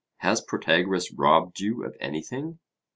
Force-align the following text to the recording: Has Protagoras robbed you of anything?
Has 0.17 0.41
Protagoras 0.41 1.13
robbed 1.13 1.59
you 1.59 1.83
of 1.85 1.95
anything? 1.99 2.57